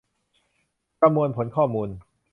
[0.99, 1.89] ประมวลผลข้อมูล